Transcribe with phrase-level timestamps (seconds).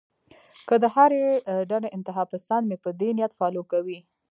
[0.67, 1.23] کۀ د هرې
[1.69, 3.99] ډډې انتها پسند مې پۀ دې نيت فالو کوي